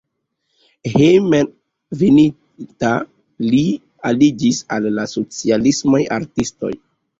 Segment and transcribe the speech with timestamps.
[0.93, 2.91] Hejmenveninta
[3.51, 3.61] li
[4.13, 6.77] aliĝis al la socialismaj artistoj.